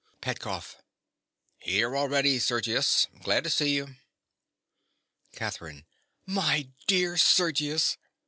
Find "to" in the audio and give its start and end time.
3.43-3.51